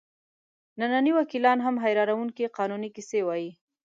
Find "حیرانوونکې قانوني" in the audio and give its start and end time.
1.83-2.89